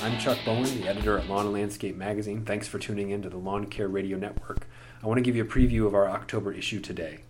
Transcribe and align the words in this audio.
I'm 0.00 0.16
Chuck 0.20 0.38
Bowen, 0.44 0.62
the 0.80 0.86
editor 0.86 1.18
at 1.18 1.28
Lawn 1.28 1.46
and 1.46 1.52
Landscape 1.52 1.96
Magazine. 1.96 2.44
Thanks 2.44 2.68
for 2.68 2.78
tuning 2.78 3.10
in 3.10 3.20
to 3.22 3.28
the 3.28 3.36
Lawn 3.36 3.66
Care 3.66 3.88
Radio 3.88 4.16
Network. 4.16 4.68
I 5.02 5.08
want 5.08 5.18
to 5.18 5.22
give 5.22 5.34
you 5.34 5.42
a 5.42 5.46
preview 5.46 5.86
of 5.86 5.94
our 5.94 6.08
October 6.08 6.52
issue 6.52 6.78
today. 6.78 7.22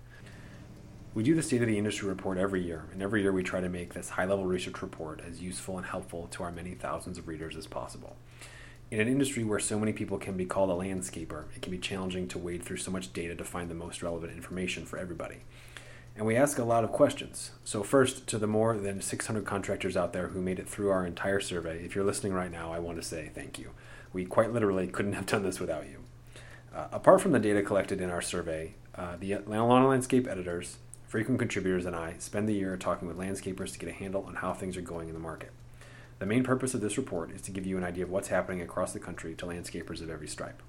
We 1.14 1.22
do 1.22 1.34
the 1.34 1.42
State 1.42 1.62
of 1.62 1.66
the 1.66 1.78
Industry 1.78 2.08
report 2.10 2.36
every 2.36 2.62
year, 2.62 2.84
and 2.92 3.00
every 3.00 3.22
year 3.22 3.32
we 3.32 3.42
try 3.42 3.62
to 3.62 3.70
make 3.70 3.94
this 3.94 4.10
high 4.10 4.26
level 4.26 4.44
research 4.44 4.82
report 4.82 5.22
as 5.26 5.40
useful 5.40 5.78
and 5.78 5.86
helpful 5.86 6.28
to 6.32 6.42
our 6.42 6.52
many 6.52 6.74
thousands 6.74 7.16
of 7.16 7.26
readers 7.26 7.56
as 7.56 7.66
possible. 7.66 8.16
In 8.90 9.00
an 9.00 9.08
industry 9.08 9.44
where 9.44 9.58
so 9.58 9.78
many 9.78 9.94
people 9.94 10.18
can 10.18 10.36
be 10.36 10.44
called 10.44 10.68
a 10.68 10.74
landscaper, 10.74 11.44
it 11.56 11.62
can 11.62 11.72
be 11.72 11.78
challenging 11.78 12.28
to 12.28 12.38
wade 12.38 12.62
through 12.62 12.76
so 12.76 12.90
much 12.90 13.14
data 13.14 13.34
to 13.34 13.44
find 13.44 13.70
the 13.70 13.74
most 13.74 14.02
relevant 14.02 14.32
information 14.32 14.84
for 14.84 14.98
everybody. 14.98 15.38
And 16.18 16.26
we 16.26 16.34
ask 16.34 16.58
a 16.58 16.64
lot 16.64 16.82
of 16.82 16.90
questions. 16.90 17.52
So, 17.62 17.84
first, 17.84 18.26
to 18.26 18.38
the 18.38 18.48
more 18.48 18.76
than 18.76 19.00
600 19.00 19.44
contractors 19.44 19.96
out 19.96 20.12
there 20.12 20.26
who 20.26 20.40
made 20.42 20.58
it 20.58 20.68
through 20.68 20.90
our 20.90 21.06
entire 21.06 21.38
survey, 21.38 21.84
if 21.84 21.94
you're 21.94 22.04
listening 22.04 22.32
right 22.32 22.50
now, 22.50 22.72
I 22.72 22.80
want 22.80 23.00
to 23.00 23.06
say 23.06 23.30
thank 23.32 23.56
you. 23.56 23.70
We 24.12 24.24
quite 24.24 24.52
literally 24.52 24.88
couldn't 24.88 25.12
have 25.12 25.26
done 25.26 25.44
this 25.44 25.60
without 25.60 25.88
you. 25.88 26.02
Uh, 26.74 26.88
apart 26.90 27.20
from 27.20 27.30
the 27.30 27.38
data 27.38 27.62
collected 27.62 28.00
in 28.00 28.10
our 28.10 28.20
survey, 28.20 28.74
uh, 28.96 29.14
the 29.20 29.36
Lawn 29.46 29.82
and 29.82 29.88
Landscape 29.88 30.26
editors, 30.26 30.78
frequent 31.06 31.38
contributors, 31.38 31.86
and 31.86 31.94
I 31.94 32.16
spend 32.18 32.48
the 32.48 32.54
year 32.54 32.76
talking 32.76 33.06
with 33.06 33.16
landscapers 33.16 33.72
to 33.74 33.78
get 33.78 33.88
a 33.88 33.92
handle 33.92 34.24
on 34.24 34.34
how 34.34 34.52
things 34.52 34.76
are 34.76 34.82
going 34.82 35.06
in 35.06 35.14
the 35.14 35.20
market. 35.20 35.52
The 36.18 36.26
main 36.26 36.42
purpose 36.42 36.74
of 36.74 36.80
this 36.80 36.98
report 36.98 37.30
is 37.30 37.42
to 37.42 37.52
give 37.52 37.64
you 37.64 37.78
an 37.78 37.84
idea 37.84 38.02
of 38.02 38.10
what's 38.10 38.26
happening 38.26 38.60
across 38.60 38.92
the 38.92 38.98
country 38.98 39.36
to 39.36 39.46
landscapers 39.46 40.02
of 40.02 40.10
every 40.10 40.26
stripe. 40.26 40.64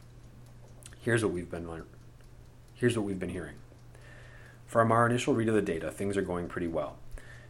Here's 1.02 1.23
what 1.23 1.34
we've 1.34 1.50
been 1.50 1.67
here's 2.75 2.95
what 2.95 3.08
we've 3.08 3.20
been 3.20 3.30
hearing. 3.30 3.55
From 4.69 4.91
our 4.91 5.07
initial 5.07 5.33
read 5.33 5.49
of 5.49 5.55
the 5.55 5.63
data, 5.63 5.89
things 5.89 6.15
are 6.15 6.21
going 6.21 6.47
pretty 6.47 6.67
well. 6.67 6.97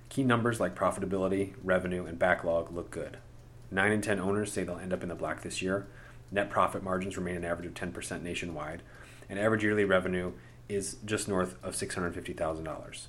Key 0.07 0.23
numbers 0.23 0.61
like 0.61 0.73
profitability, 0.73 1.51
revenue, 1.61 2.05
and 2.05 2.17
backlog 2.17 2.71
look 2.71 2.91
good. 2.91 3.17
9 3.71 3.91
in 3.91 3.99
10 3.99 4.21
owners 4.21 4.53
say 4.53 4.63
they'll 4.63 4.79
end 4.79 4.93
up 4.93 5.03
in 5.03 5.09
the 5.09 5.15
black 5.15 5.41
this 5.41 5.61
year. 5.61 5.85
Net 6.31 6.49
profit 6.49 6.81
margins 6.81 7.17
remain 7.17 7.35
an 7.35 7.43
average 7.43 7.67
of 7.67 7.73
10% 7.73 8.21
nationwide, 8.21 8.83
and 9.27 9.37
average 9.37 9.65
yearly 9.65 9.83
revenue 9.83 10.31
is 10.69 10.95
just 11.03 11.27
north 11.27 11.61
of 11.61 11.75
$650,000. 11.75 13.07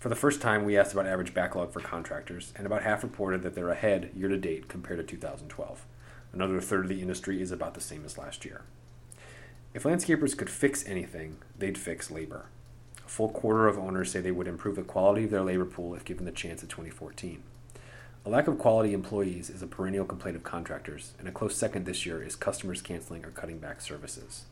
For 0.00 0.08
the 0.08 0.16
first 0.16 0.40
time, 0.40 0.64
we 0.64 0.76
asked 0.76 0.92
about 0.92 1.06
average 1.06 1.34
backlog 1.34 1.72
for 1.72 1.78
contractors, 1.78 2.52
and 2.56 2.66
about 2.66 2.82
half 2.82 3.04
reported 3.04 3.42
that 3.42 3.54
they're 3.54 3.70
ahead 3.70 4.10
year 4.16 4.26
to 4.26 4.36
date 4.36 4.66
compared 4.66 4.98
to 4.98 5.04
2012. 5.04 5.86
Another 6.32 6.60
third 6.60 6.86
of 6.86 6.88
the 6.88 7.00
industry 7.00 7.40
is 7.40 7.52
about 7.52 7.74
the 7.74 7.80
same 7.80 8.04
as 8.04 8.18
last 8.18 8.44
year. 8.44 8.62
If 9.72 9.84
landscapers 9.84 10.36
could 10.36 10.50
fix 10.50 10.84
anything, 10.84 11.36
they'd 11.56 11.78
fix 11.78 12.10
labor. 12.10 12.46
Full 13.14 13.28
quarter 13.28 13.68
of 13.68 13.78
owners 13.78 14.10
say 14.10 14.20
they 14.20 14.32
would 14.32 14.48
improve 14.48 14.74
the 14.74 14.82
quality 14.82 15.22
of 15.22 15.30
their 15.30 15.44
labor 15.44 15.64
pool 15.64 15.94
if 15.94 16.04
given 16.04 16.24
the 16.24 16.32
chance 16.32 16.64
in 16.64 16.68
2014. 16.68 17.44
A 18.26 18.28
lack 18.28 18.48
of 18.48 18.58
quality 18.58 18.92
employees 18.92 19.50
is 19.50 19.62
a 19.62 19.68
perennial 19.68 20.04
complaint 20.04 20.36
of 20.36 20.42
contractors, 20.42 21.12
and 21.20 21.28
a 21.28 21.30
close 21.30 21.54
second 21.54 21.86
this 21.86 22.04
year 22.04 22.20
is 22.20 22.34
customers 22.34 22.82
canceling 22.82 23.24
or 23.24 23.30
cutting 23.30 23.58
back 23.58 23.80
services. 23.80 24.46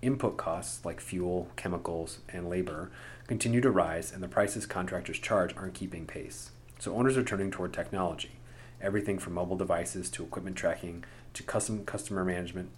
Input 0.00 0.38
costs 0.38 0.82
like 0.86 1.02
fuel, 1.02 1.50
chemicals, 1.54 2.20
and 2.30 2.48
labor 2.48 2.90
continue 3.26 3.60
to 3.60 3.70
rise, 3.70 4.10
and 4.10 4.22
the 4.22 4.26
prices 4.26 4.64
contractors 4.64 5.18
charge 5.18 5.54
aren't 5.54 5.74
keeping 5.74 6.06
pace. 6.06 6.50
So 6.78 6.94
owners 6.94 7.18
are 7.18 7.22
turning 7.22 7.50
toward 7.50 7.74
technology, 7.74 8.36
everything 8.80 9.18
from 9.18 9.34
mobile 9.34 9.58
devices 9.58 10.08
to 10.12 10.22
equipment 10.22 10.56
tracking 10.56 11.04
to 11.34 11.42
custom 11.42 11.84
customer 11.84 12.24
management 12.24 12.70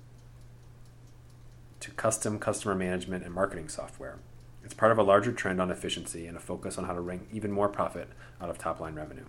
to 1.79 1.93
custom 1.93 2.41
customer 2.41 2.75
management 2.75 3.23
and 3.23 3.33
marketing 3.33 3.69
software. 3.69 4.19
It's 4.65 4.75
part 4.75 4.93
of 4.93 4.99
a 4.99 5.03
larger 5.03 5.33
trend 5.33 5.61
on 5.61 5.71
efficiency 5.71 6.27
and 6.27 6.37
a 6.37 6.41
focus 6.41 6.79
on 6.79 6.85
how 6.85 6.95
to 6.95 7.01
wring 7.01 7.27
even 7.31 7.53
more 7.53 7.69
profit 7.69 8.09
out 8.41 8.49
of 8.49 8.59
top 8.59 8.81
line 8.81 8.95
revenue. 8.95 9.27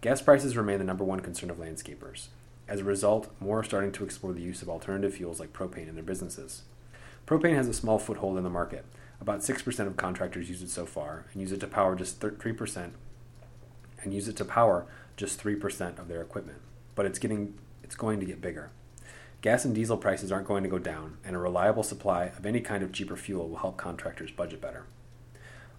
Gas 0.00 0.20
prices 0.20 0.56
remain 0.56 0.78
the 0.78 0.84
number 0.84 1.04
one 1.04 1.20
concern 1.20 1.50
of 1.50 1.58
landscapers. 1.58 2.28
As 2.66 2.80
a 2.80 2.84
result, 2.84 3.30
more 3.38 3.60
are 3.60 3.64
starting 3.64 3.92
to 3.92 4.04
explore 4.04 4.32
the 4.32 4.40
use 4.40 4.62
of 4.62 4.68
alternative 4.68 5.14
fuels 5.14 5.40
like 5.40 5.52
propane 5.52 5.88
in 5.88 5.94
their 5.94 6.04
businesses. 6.04 6.62
Propane 7.26 7.54
has 7.54 7.68
a 7.68 7.74
small 7.74 7.98
foothold 7.98 8.38
in 8.38 8.44
the 8.44 8.50
market. 8.50 8.84
About 9.20 9.40
6% 9.40 9.86
of 9.86 9.96
contractors 9.96 10.48
use 10.48 10.62
it 10.62 10.70
so 10.70 10.86
far 10.86 11.26
and 11.32 11.40
use 11.40 11.52
it 11.52 11.60
to 11.60 11.66
power 11.66 11.94
just 11.94 12.20
3% 12.20 12.90
and 14.02 14.14
use 14.14 14.28
it 14.28 14.36
to 14.36 14.44
power 14.44 14.86
just 15.16 15.42
3% 15.42 15.98
of 15.98 16.08
their 16.08 16.22
equipment. 16.22 16.58
But 16.94 17.06
it's 17.06 17.18
getting 17.18 17.54
it's 17.82 17.94
going 17.94 18.20
to 18.20 18.26
get 18.26 18.40
bigger. 18.40 18.70
Gas 19.42 19.64
and 19.64 19.74
diesel 19.74 19.96
prices 19.96 20.30
aren't 20.30 20.46
going 20.46 20.62
to 20.64 20.68
go 20.68 20.78
down, 20.78 21.16
and 21.24 21.34
a 21.34 21.38
reliable 21.38 21.82
supply 21.82 22.26
of 22.26 22.44
any 22.44 22.60
kind 22.60 22.82
of 22.82 22.92
cheaper 22.92 23.16
fuel 23.16 23.48
will 23.48 23.56
help 23.56 23.78
contractors 23.78 24.30
budget 24.30 24.60
better. 24.60 24.84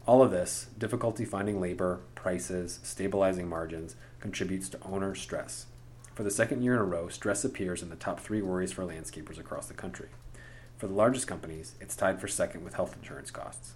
All 0.07 0.23
of 0.23 0.31
this, 0.31 0.65
difficulty 0.79 1.25
finding 1.25 1.61
labor, 1.61 1.99
prices, 2.15 2.79
stabilizing 2.81 3.47
margins, 3.47 3.95
contributes 4.19 4.67
to 4.69 4.81
owner 4.81 5.13
stress. 5.13 5.67
For 6.15 6.23
the 6.23 6.31
second 6.31 6.63
year 6.63 6.73
in 6.73 6.79
a 6.79 6.85
row, 6.85 7.07
stress 7.09 7.45
appears 7.45 7.83
in 7.83 7.91
the 7.91 7.95
top 7.95 8.19
three 8.19 8.41
worries 8.41 8.71
for 8.71 8.83
landscapers 8.83 9.37
across 9.37 9.67
the 9.67 9.75
country. 9.75 10.09
For 10.79 10.87
the 10.87 10.95
largest 10.95 11.27
companies, 11.27 11.75
it's 11.79 11.95
tied 11.95 12.19
for 12.19 12.27
second 12.27 12.63
with 12.63 12.73
health 12.73 12.95
insurance 12.99 13.29
costs. 13.29 13.73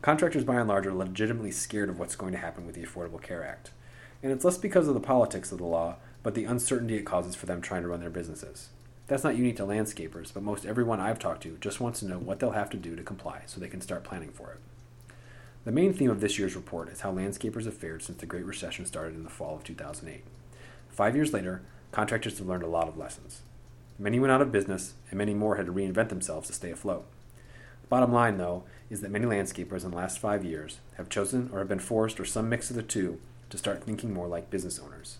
Contractors, 0.00 0.44
by 0.44 0.54
and 0.54 0.68
large, 0.68 0.86
are 0.86 0.94
legitimately 0.94 1.50
scared 1.50 1.90
of 1.90 1.98
what's 1.98 2.16
going 2.16 2.32
to 2.32 2.38
happen 2.38 2.64
with 2.64 2.74
the 2.74 2.86
Affordable 2.86 3.20
Care 3.20 3.44
Act. 3.44 3.70
And 4.22 4.32
it's 4.32 4.46
less 4.46 4.56
because 4.56 4.88
of 4.88 4.94
the 4.94 5.00
politics 5.00 5.52
of 5.52 5.58
the 5.58 5.64
law, 5.64 5.96
but 6.22 6.34
the 6.34 6.44
uncertainty 6.46 6.96
it 6.96 7.04
causes 7.04 7.34
for 7.34 7.44
them 7.44 7.60
trying 7.60 7.82
to 7.82 7.88
run 7.88 8.00
their 8.00 8.08
businesses. 8.08 8.70
That's 9.08 9.24
not 9.24 9.36
unique 9.36 9.56
to 9.56 9.64
landscapers, 9.64 10.32
but 10.34 10.42
most 10.42 10.66
everyone 10.66 11.00
I've 11.00 11.18
talked 11.18 11.42
to 11.44 11.56
just 11.62 11.80
wants 11.80 12.00
to 12.00 12.06
know 12.06 12.18
what 12.18 12.38
they'll 12.38 12.50
have 12.50 12.68
to 12.70 12.76
do 12.76 12.94
to 12.94 13.02
comply 13.02 13.40
so 13.46 13.58
they 13.58 13.68
can 13.68 13.80
start 13.80 14.04
planning 14.04 14.30
for 14.30 14.52
it. 14.52 14.60
The 15.64 15.72
main 15.72 15.94
theme 15.94 16.10
of 16.10 16.20
this 16.20 16.38
year's 16.38 16.54
report 16.54 16.90
is 16.90 17.00
how 17.00 17.12
landscapers 17.12 17.64
have 17.64 17.74
fared 17.74 18.02
since 18.02 18.20
the 18.20 18.26
Great 18.26 18.44
Recession 18.44 18.84
started 18.84 19.14
in 19.14 19.24
the 19.24 19.30
fall 19.30 19.56
of 19.56 19.64
2008. 19.64 20.24
Five 20.90 21.16
years 21.16 21.32
later, 21.32 21.62
contractors 21.90 22.38
have 22.38 22.46
learned 22.46 22.62
a 22.62 22.68
lot 22.68 22.86
of 22.86 22.98
lessons. 22.98 23.40
Many 23.98 24.20
went 24.20 24.30
out 24.30 24.42
of 24.42 24.52
business, 24.52 24.92
and 25.10 25.16
many 25.16 25.32
more 25.32 25.56
had 25.56 25.66
to 25.66 25.72
reinvent 25.72 26.10
themselves 26.10 26.46
to 26.48 26.52
stay 26.52 26.70
afloat. 26.70 27.06
The 27.82 27.88
bottom 27.88 28.12
line, 28.12 28.36
though, 28.36 28.64
is 28.90 29.00
that 29.00 29.10
many 29.10 29.24
landscapers 29.24 29.84
in 29.84 29.90
the 29.90 29.96
last 29.96 30.18
five 30.18 30.44
years 30.44 30.80
have 30.98 31.08
chosen 31.08 31.48
or 31.50 31.60
have 31.60 31.68
been 31.68 31.78
forced, 31.78 32.20
or 32.20 32.26
some 32.26 32.50
mix 32.50 32.68
of 32.68 32.76
the 32.76 32.82
two, 32.82 33.20
to 33.48 33.56
start 33.56 33.82
thinking 33.82 34.12
more 34.12 34.28
like 34.28 34.50
business 34.50 34.78
owners. 34.78 35.16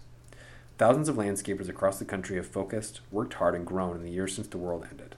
Thousands 0.78 1.08
of 1.08 1.16
landscapers 1.16 1.68
across 1.68 1.98
the 1.98 2.04
country 2.04 2.36
have 2.36 2.46
focused, 2.46 3.00
worked 3.10 3.34
hard, 3.34 3.56
and 3.56 3.66
grown 3.66 3.96
in 3.96 4.04
the 4.04 4.12
years 4.12 4.32
since 4.32 4.46
the 4.46 4.58
world 4.58 4.86
ended. 4.88 5.16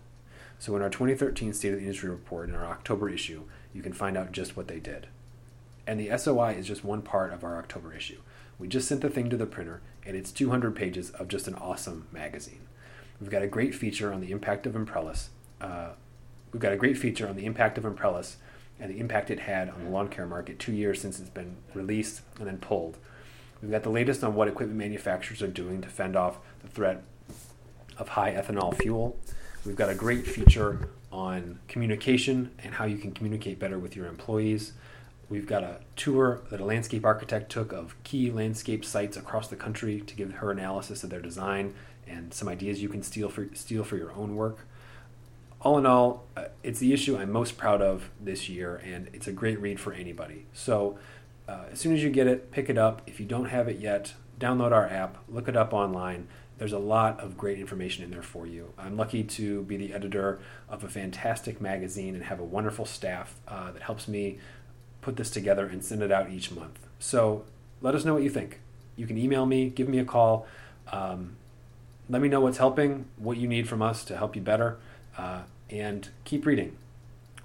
So, 0.59 0.75
in 0.75 0.81
our 0.81 0.89
2013 0.89 1.53
State 1.53 1.75
of 1.75 1.75
the 1.75 1.85
Industry 1.85 2.09
report 2.09 2.49
in 2.49 2.55
our 2.55 2.65
October 2.65 3.11
issue, 3.11 3.43
you 3.75 3.83
can 3.83 3.93
find 3.93 4.17
out 4.17 4.33
just 4.33 4.57
what 4.57 4.69
they 4.69 4.81
did. 4.81 5.09
And 5.87 6.01
the 6.01 6.17
SOI 6.17 6.53
is 6.53 6.67
just 6.67 6.83
one 6.83 7.03
part 7.03 7.35
of 7.35 7.45
our 7.45 7.59
October 7.59 7.93
issue. 7.93 8.21
We 8.59 8.69
just 8.69 8.89
sent 8.89 9.03
the 9.03 9.11
thing 9.11 9.29
to 9.29 9.37
the 9.37 9.45
printer, 9.45 9.83
and 10.07 10.17
it's 10.17 10.33
200 10.33 10.75
pages 10.75 11.11
of 11.11 11.29
just 11.29 11.47
an 11.47 11.55
awesome 11.57 12.07
magazine. 12.11 12.67
We've 13.21 13.31
got 13.31 13.43
a 13.43 13.47
great 13.47 13.75
feature 13.75 14.15
on 14.15 14.23
the 14.23 14.33
impact 14.33 14.67
of 14.67 14.75
Imprelis. 14.75 15.29
Uh, 15.61 15.91
we've 16.53 16.63
got 16.63 16.73
a 16.73 16.77
great 16.77 16.97
feature 16.97 17.29
on 17.29 17.37
the 17.37 17.45
impact 17.45 17.77
of 17.77 17.85
Imprelis 17.85 18.39
and 18.79 18.91
the 18.91 18.99
impact 18.99 19.31
it 19.31 19.41
had 19.41 19.69
on 19.69 19.85
the 19.85 19.91
lawn 19.91 20.09
care 20.09 20.27
market 20.27 20.59
two 20.59 20.73
years 20.73 21.03
since 21.03 21.21
it's 21.21 21.29
been 21.29 21.57
released 21.75 22.23
and 22.39 22.47
then 22.47 22.57
pulled. 22.57 22.97
We've 23.63 23.71
got 23.71 23.83
the 23.83 23.91
latest 23.91 24.25
on 24.25 24.35
what 24.35 24.49
equipment 24.49 24.79
manufacturers 24.79 25.43
are 25.43 25.49
doing 25.49 25.83
to 25.83 25.89
fend 25.89 26.17
off 26.17 26.39
the 26.63 26.69
threat 26.69 27.03
of 27.99 28.09
high 28.09 28.33
ethanol 28.33 28.75
fuel. 28.75 29.19
We've 29.67 29.77
got 29.77 29.91
a 29.91 29.95
great 29.95 30.27
feature 30.27 30.89
on 31.13 31.59
communication 31.69 32.53
and 32.63 32.75
how 32.75 32.87
you 32.87 32.97
can 32.97 33.13
communicate 33.13 33.59
better 33.59 33.79
with 33.79 33.95
your 33.95 34.07
employees. 34.07 34.73
We've 35.29 35.47
got 35.47 35.63
a 35.63 35.81
tour 35.97 36.41
that 36.51 36.61
a 36.61 36.65
landscape 36.65 37.05
architect 37.05 37.53
took 37.53 37.73
of 37.73 37.95
key 38.03 38.31
landscape 38.31 38.85
sites 38.85 39.17
across 39.17 39.49
the 39.49 39.57
country 39.57 40.01
to 40.01 40.15
give 40.15 40.33
her 40.33 40.51
analysis 40.51 41.05
of 41.05 41.11
their 41.11 41.21
design 41.21 41.75
and 42.09 42.33
some 42.35 42.49
ideas 42.49 42.83
you 42.83 42.89
can 42.89 43.03
steal 43.03 43.29
for 43.29 43.49
steal 43.55 43.85
for 43.85 43.97
your 43.97 44.13
own 44.13 44.35
work. 44.35 44.67
All 45.61 45.77
in 45.77 45.85
all, 45.85 46.25
uh, 46.37 46.47
it's 46.63 46.79
the 46.79 46.93
issue 46.93 47.19
I'm 47.19 47.31
most 47.31 47.59
proud 47.59 47.83
of 47.83 48.09
this 48.19 48.49
year, 48.49 48.77
and 48.77 49.11
it's 49.13 49.27
a 49.27 49.33
great 49.33 49.61
read 49.61 49.79
for 49.79 49.93
anybody. 49.93 50.47
So 50.55 50.99
uh, 51.51 51.65
as 51.73 51.81
soon 51.81 51.93
as 51.93 52.03
you 52.03 52.11
get 52.11 52.29
it, 52.29 52.53
pick 52.53 52.71
it 52.71 52.79
up. 52.79 53.03
If 53.07 53.19
you 53.19 53.27
don't 53.27 53.47
have 53.47 53.67
it 53.67 53.81
yet, 53.81 54.15
download 54.39 54.71
our 54.71 54.87
app, 54.87 55.19
look 55.29 55.49
it 55.49 55.57
up 55.57 55.73
online. 55.73 56.29
There's 56.59 56.73
a 56.73 56.79
lot 56.79 57.19
of 57.19 57.37
great 57.37 57.59
information 57.59 58.05
in 58.05 58.11
there 58.11 58.23
for 58.23 58.47
you. 58.47 58.73
I'm 58.79 58.97
lucky 58.97 59.25
to 59.25 59.63
be 59.63 59.77
the 59.77 59.93
editor 59.93 60.39
of 60.69 60.85
a 60.85 60.89
fantastic 60.89 61.61
magazine 61.61 62.15
and 62.15 62.25
have 62.25 62.39
a 62.39 62.45
wonderful 62.45 62.85
staff 62.85 63.35
uh, 63.49 63.73
that 63.73 63.83
helps 63.83 64.07
me 64.07 64.39
put 65.01 65.17
this 65.17 65.31
together 65.31 65.67
and 65.67 65.85
send 65.85 66.03
it 66.03 66.13
out 66.13 66.31
each 66.31 66.53
month. 66.53 66.79
So 67.01 67.45
let 67.81 67.95
us 67.95 68.05
know 68.05 68.15
what 68.15 68.23
you 68.23 68.31
think. 68.31 68.61
You 68.95 69.07
can 69.07 69.19
email 69.19 69.45
me, 69.45 69.71
give 69.71 69.89
me 69.89 69.99
a 69.99 70.05
call. 70.05 70.47
Um, 70.93 71.37
let 72.09 72.23
me 72.23 72.29
know 72.29 72.41
what's 72.41 72.59
helping, 72.59 73.07
what 73.17 73.39
you 73.39 73.49
need 73.49 73.69
from 73.69 73.83
us 73.83 74.05
to 74.05 74.17
help 74.17 74.37
you 74.37 74.43
better, 74.43 74.79
uh, 75.19 75.43
and 75.69 76.09
keep 76.25 76.47
reading. 76.47 76.77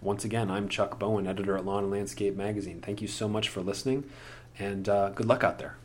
Once 0.01 0.23
again, 0.23 0.51
I'm 0.51 0.69
Chuck 0.69 0.99
Bowen, 0.99 1.27
editor 1.27 1.57
at 1.57 1.65
Lawn 1.65 1.83
and 1.83 1.91
Landscape 1.91 2.35
Magazine. 2.35 2.81
Thank 2.81 3.01
you 3.01 3.07
so 3.07 3.27
much 3.27 3.49
for 3.49 3.61
listening, 3.61 4.03
and 4.59 4.87
uh, 4.87 5.09
good 5.09 5.25
luck 5.25 5.43
out 5.43 5.59
there. 5.59 5.75